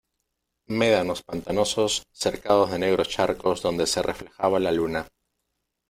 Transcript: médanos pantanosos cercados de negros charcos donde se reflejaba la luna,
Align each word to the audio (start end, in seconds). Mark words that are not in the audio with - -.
médanos 0.79 1.21
pantanosos 1.27 1.93
cercados 2.11 2.71
de 2.71 2.77
negros 2.79 3.07
charcos 3.07 3.61
donde 3.61 3.85
se 3.85 4.01
reflejaba 4.01 4.59
la 4.59 4.71
luna, 4.71 5.07